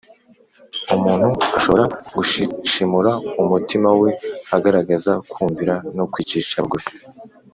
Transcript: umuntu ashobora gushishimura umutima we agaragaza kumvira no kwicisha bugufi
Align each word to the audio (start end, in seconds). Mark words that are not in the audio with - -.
umuntu 0.95 1.29
ashobora 1.57 1.83
gushishimura 2.15 3.11
umutima 3.41 3.89
we 4.01 4.09
agaragaza 4.55 5.11
kumvira 5.31 5.75
no 5.97 6.05
kwicisha 6.11 6.55
bugufi 6.63 6.93